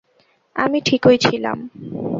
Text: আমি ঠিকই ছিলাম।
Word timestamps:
আমি 0.55 0.79
ঠিকই 0.85 1.17
ছিলাম। 1.17 1.57